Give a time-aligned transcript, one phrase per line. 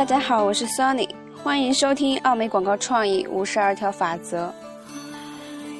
[0.00, 1.06] 大家好，我是 Sunny，
[1.44, 4.50] 欢迎收听奥美广告创意五十二条法则。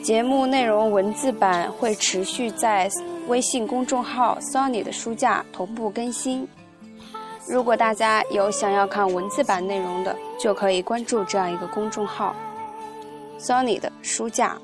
[0.04, 2.86] 节目内容文字版会持续在
[3.28, 6.46] 微信公众号 Sunny 的书架同步更新。
[7.48, 12.36] 如果大家有想要看文字版内容的，就可以关注这样一个公众号
[13.38, 14.54] Sunny 的书架。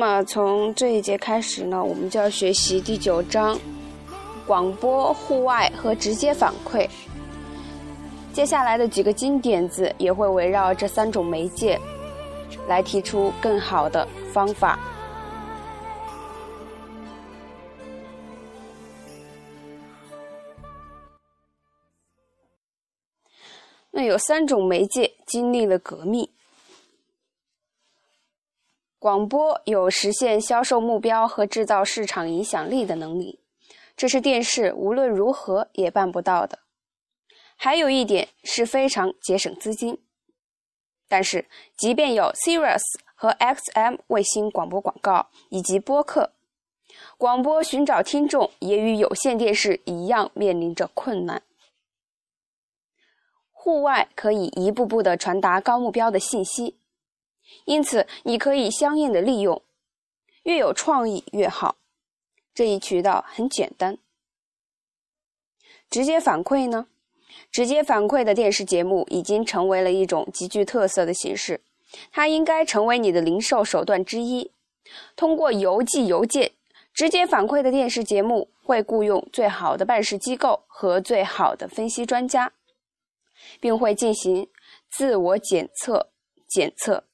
[0.00, 3.60] 那么从这一节开始呢，我们就要学习第九章
[4.46, 6.88] 广播、户外和直接反馈。
[8.32, 11.78] 接下来的几个金点子也会围绕这三种媒介
[12.66, 14.78] 来提出更好的方法。
[23.90, 26.26] 那有三种媒介经历了革命。
[29.00, 33.40] 广播有实现销售目标和制造市场影响力的能力，
[33.96, 36.58] 这是电视无论如何也办不到的。
[37.56, 40.02] 还有一点是非常节省资金。
[41.08, 41.46] 但是，
[41.78, 42.82] 即便有 Sirius
[43.14, 46.32] 和 XM 卫星广播广告以及播客，
[47.16, 51.42] 广播寻找听众也与有线电视一样面临着困难。
[53.50, 56.79] 户外可以一步步的传达高目标的信息。
[57.64, 59.62] 因此，你可以相应的利用，
[60.44, 61.76] 越有创意越好。
[62.54, 63.98] 这一渠道很简单。
[65.88, 66.86] 直接反馈呢？
[67.50, 71.60] 直接反馈的电视节目已经成为了一种极具特色的形式，
[72.12, 74.52] 它应该成为你的零售手段之一。
[75.16, 76.52] 通过邮寄邮件
[76.92, 82.52] 直接反馈的电视节目，会雇佣最好的办事机构和最好的分析专家，
[83.60, 84.48] 并会进行
[84.90, 86.10] 自我检测、
[86.48, 87.04] 检测。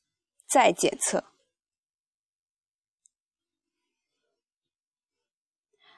[0.46, 1.24] 再检测。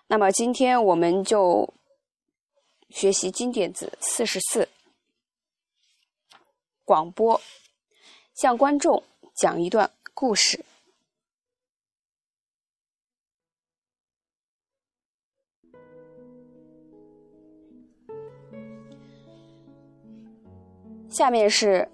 [0.06, 1.74] 那么今天我们就
[2.88, 4.68] 学习经典子四十四。
[6.84, 7.38] 广播，
[8.34, 9.04] 向观众
[9.34, 10.64] 讲一段故事。
[21.10, 21.90] 下面是。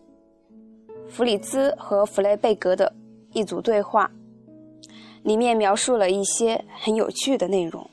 [1.15, 2.93] 弗里兹和弗雷贝格的
[3.33, 4.11] 一组对话，
[5.23, 7.89] 里面描述了一些很有趣的内容。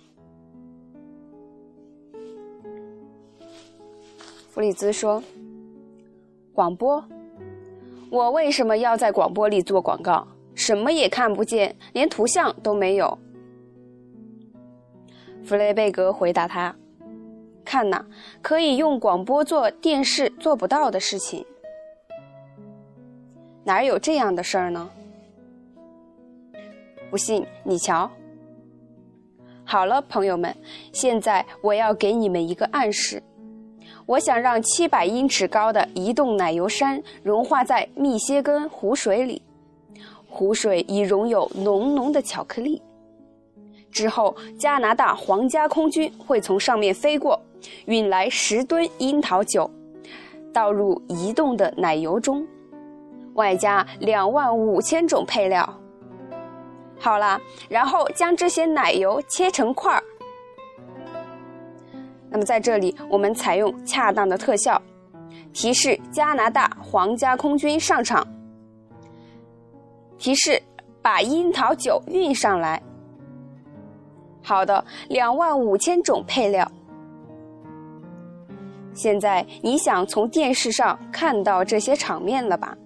[4.50, 5.22] 弗里兹说
[6.52, 7.06] ：“广播，
[8.10, 10.28] 我为什么要在广播里做广告？
[10.56, 13.16] 什么也看不见，连图像都没有。”
[15.46, 16.76] 弗雷贝格回答他
[17.64, 18.04] ：“看呐，
[18.42, 21.46] 可以用广播做电视做不到的事情。”
[23.64, 24.90] 哪有这样的事儿呢？
[27.10, 28.10] 不信你瞧。
[29.64, 30.56] 好了，朋友们，
[30.92, 33.22] 现在我要给你们一个暗示。
[34.06, 39.42] 我想让七百英尺高的移动奶油山融化在密歇根湖水里，
[40.28, 42.82] 湖水已溶有浓浓的巧克力。
[43.92, 47.40] 之后，加拿大皇家空军会从上面飞过，
[47.86, 49.70] 运来十吨樱桃酒，
[50.52, 52.46] 倒入移动的奶油中。
[53.36, 55.78] 外加两万五千种配料。
[57.00, 60.04] 好了，然后将这些奶油切成块儿。
[62.30, 64.82] 那么在这里，我们采用恰当的特效，
[65.52, 68.26] 提示加拿大皇家空军上场，
[70.18, 70.62] 提示
[71.02, 72.82] 把樱桃酒运上来。
[74.44, 76.72] 好的，两万五千种配料。
[78.94, 82.78] 现在你想从电视上看到这些场面了吧？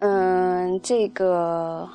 [0.00, 1.88] 嗯，这个，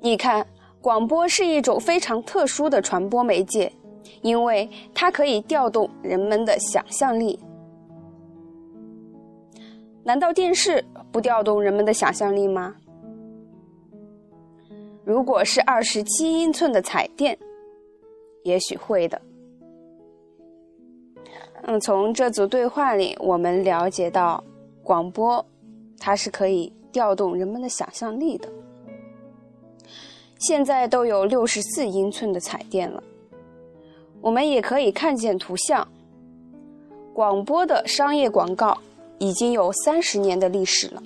[0.00, 0.46] 你看，
[0.80, 3.72] 广播是一种非常特殊的传播媒介，
[4.22, 7.38] 因为它可以调动人们的想象力。
[10.04, 12.76] 难道电视不调动人们的想象力吗？
[15.04, 17.36] 如果是二十七英寸的彩电，
[18.44, 19.20] 也许会的。
[21.64, 24.42] 嗯，从这组对话里，我们了解到。
[24.82, 25.44] 广播，
[25.98, 28.48] 它是可以调动人们的想象力的。
[30.38, 33.02] 现在都有六十四英寸的彩电了，
[34.20, 35.86] 我们也可以看见图像。
[37.14, 38.76] 广播的商业广告
[39.18, 41.02] 已经有三十年的历史了。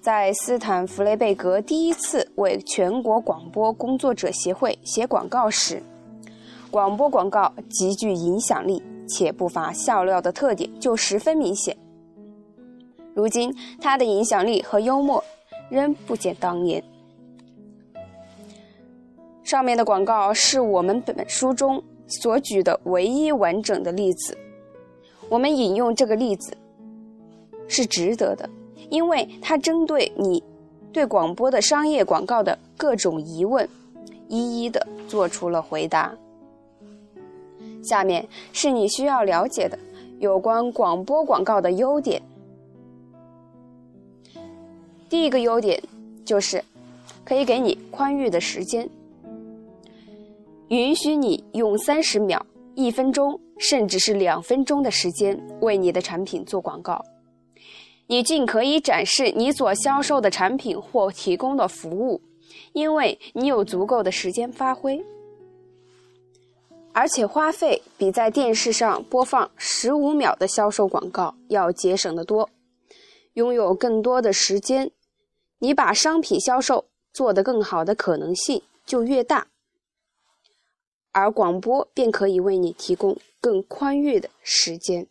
[0.00, 5.82] 在斯坦弗雷贝格第一次为全国广播工作者协会写广告时，
[6.70, 11.76] 广播广告极具影响力，且不乏笑料的特点就十分明显。
[13.14, 15.22] 如今，他的影响力和幽默
[15.68, 16.82] 仍不减当年。
[19.42, 24.36] 上面的广告是我们本书中所举的唯一完整的例子。
[25.28, 26.56] 我们引用这个例子
[27.68, 28.48] 是值得的，
[28.88, 30.42] 因为它针对你
[30.92, 33.68] 对广播的商业广告的各种疑问，
[34.28, 36.14] 一一的做出了回答。
[37.82, 39.78] 下面是你需要了解的
[40.18, 42.22] 有关广播广告的优点。
[45.12, 45.78] 第一个优点
[46.24, 46.64] 就是
[47.22, 48.88] 可以给你宽裕的时间，
[50.68, 57.04] 允许你用三十秒、一分钟，甚至是两分钟的时间为你的产品做广告。
[58.06, 62.18] 你尽可以展示你所销售的产品或提供的服务，
[62.72, 65.04] 因为你有足够的时间发挥。
[66.94, 72.48] 而且花费比在电视上播放十五秒的销售广告要节省得多，
[73.34, 74.90] 拥有更多的时间，
[75.62, 79.46] 你把商品销售做得更好的可能性就越大，
[81.12, 85.06] 而广播便可以为你提供更宽裕的时间。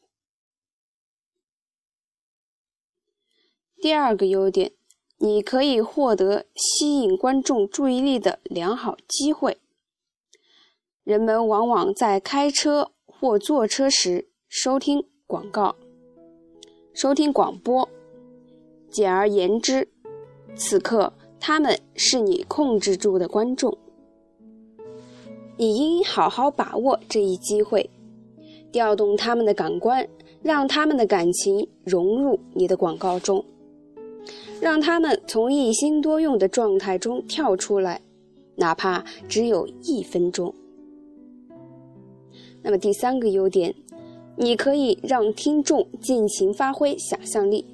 [3.77, 4.73] 第二个优点，
[5.19, 9.57] 你可以获得吸引观众注意力的良好机会。
[11.05, 15.77] 人们往往在开车或坐车时收听广告、
[16.93, 17.87] 收听广播。
[18.91, 19.87] 简而言之，
[20.55, 23.75] 此刻他们是你控制住的观众。
[25.57, 27.89] 你应好好把握这一机会，
[28.71, 30.07] 调动他们的感官，
[30.41, 33.43] 让他们的感情融入你的广告中，
[34.59, 38.01] 让他们从一心多用的状态中跳出来，
[38.55, 40.53] 哪怕只有一分钟。
[42.63, 43.73] 那么第三个优点，
[44.35, 47.65] 你可以让听众尽情发挥想象力。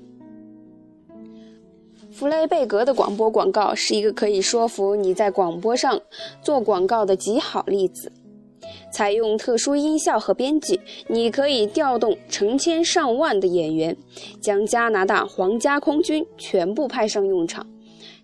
[2.18, 6.02] 弗雷贝格的广播广告是一个可以说服你在广播上
[6.42, 8.12] 做广告的极好例子。
[8.92, 13.96] 采用特殊音效和编辑，你可以调动成千上万的演员，
[14.42, 17.64] 将加拿大皇家空军全部派上用场，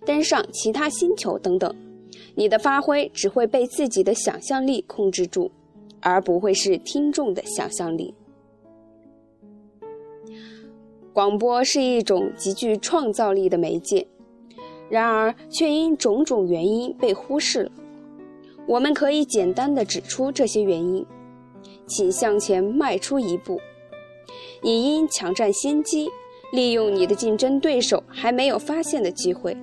[0.04, 1.72] 登上其他星球等等。
[2.34, 5.48] 你的发挥只会被自己的想象力控制住。
[6.00, 8.12] 而不会是听众的想象力。
[11.14, 14.04] 广播是一种极具创造力的媒介，
[14.90, 17.70] 然而却因种种原因被忽视了。
[18.66, 21.06] 我们可以简单的指出这些原因，
[21.86, 23.60] 请向前迈出一步。
[24.60, 26.10] 你应抢占先机，
[26.52, 29.56] 利用你的竞争对手还没有发现的机会。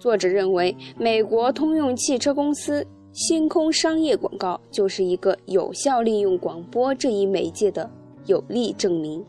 [0.00, 2.84] 作者认为，美国通用汽车公司。
[3.12, 7.90] 星空商业广告就是一个有效利用广播这一媒介的
[8.26, 9.24] 有力证明。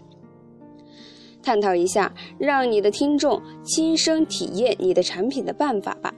[1.48, 6.14] 探讨一下让你的听众亲身体验你的产品的办法吧。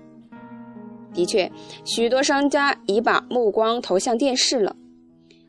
[1.14, 1.52] 的确，
[1.86, 4.76] 许多商家已把目光投向电视了，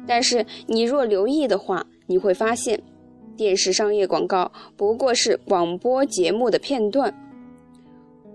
[0.07, 2.79] 但是你若留意的话，你会发现，
[3.39, 7.15] 电视商业广告不过是广播节目的片段。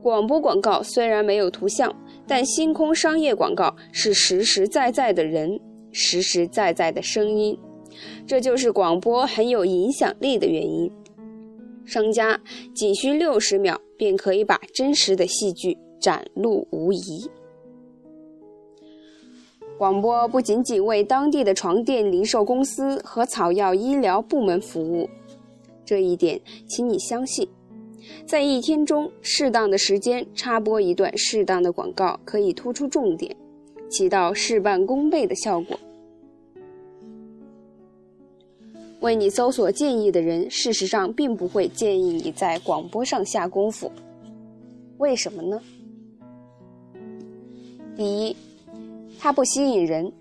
[0.02, 1.96] 广播广告虽然没有图像。
[2.28, 5.60] 但星空商业广告是实实在在的人，
[5.92, 7.56] 实实在在的声音，
[8.26, 10.92] 这就是广播很有影响力的原因。
[11.86, 12.40] 商家
[12.74, 17.30] 仅需六十秒便可以把真实的戏剧展露无遗。
[19.78, 25.10] 广播不仅仅为当地的床垫零售公司和草药医疗部门服务，
[25.84, 27.48] 这一点，请你相信。
[28.26, 33.36] 在一天中适当的时间插播一段适当的广告，可以突出重点，
[33.90, 35.78] 起到事半功倍的效果。
[39.02, 43.92] 为你搜索建议的人，事实上并不会建议你在广播上下功夫。
[44.98, 45.62] 为什么呢？
[47.96, 48.36] 第一，
[49.20, 50.12] 它不吸引人。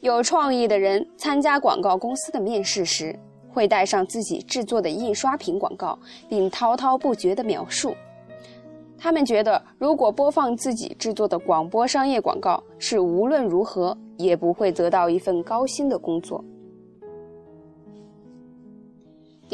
[0.00, 3.18] 有创意的人参加广告公司的面试时。
[3.54, 5.96] 会带上自己制作的印刷品广告，
[6.28, 7.94] 并滔滔不绝地描述。
[8.98, 16.44] 他们觉得，如果播放自己制作的广播商业广告，是无论如何也不会得到一份高薪的工作。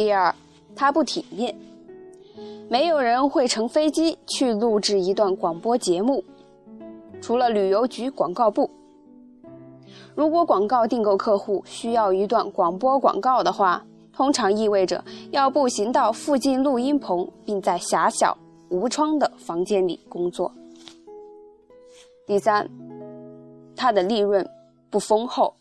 [0.00, 0.34] 第二，
[0.74, 1.54] 它不体面。
[2.70, 6.24] 没有人会乘飞机去录制一段广播节目，
[7.20, 8.70] 除了旅游局广告部。
[10.14, 18.34] 如果广告订购客户需要一段广播广告的话，通常意味着要步行到附近录音棚，并在狭小
[18.70, 20.50] 无窗的房间里工作。
[22.26, 22.66] 第三，
[23.76, 24.48] 它的利润
[24.88, 25.54] 不丰厚。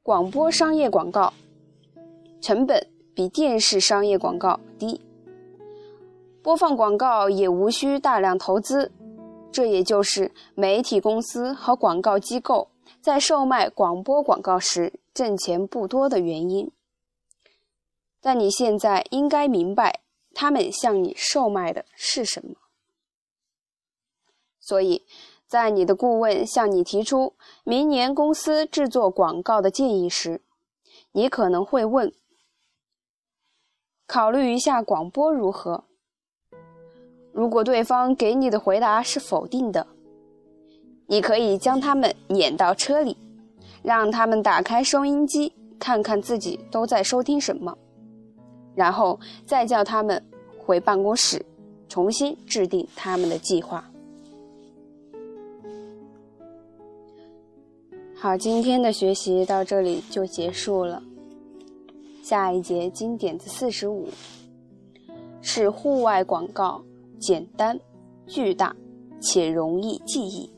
[0.00, 1.32] 广播商业广告
[2.40, 5.00] 成本比电视商业广告低，
[6.42, 8.90] 播放广告也无需大量投资。
[9.52, 12.68] 这也就是媒体公司和广告机构
[13.00, 16.70] 在售卖广播广告时挣钱不多的原因。
[18.20, 20.00] 但你现在应该明白，
[20.34, 22.54] 他们向你售卖的是什么。
[24.60, 25.02] 所以，
[25.48, 27.32] 在你的顾问向你提出
[27.64, 30.42] 明年公司制作广告的建议时，
[31.10, 32.12] 你可能会问
[34.12, 35.84] ：“考虑一下广播如何？”
[37.32, 39.86] 如果对方给你的回答是否定的，
[41.06, 43.16] 你可以将他们撵到车里，
[43.84, 47.78] 让他们打开收音机，看看自己都在收听什么。
[48.74, 50.20] 然后再叫他们
[50.58, 51.40] 回办公室，
[51.88, 53.88] 重新制定他们的计划。
[58.16, 61.00] 好，今天的学习到这里就结束了。
[62.30, 64.08] 下一节经典的四十五
[65.42, 66.80] 是户外广告，
[67.18, 67.76] 简单、
[68.24, 68.72] 巨大
[69.20, 70.48] 且容易记忆。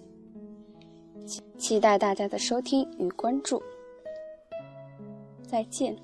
[1.57, 3.63] 期待大家的收听与关注。
[5.49, 5.97] 再见。